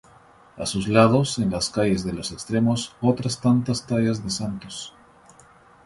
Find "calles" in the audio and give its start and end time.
1.69-2.03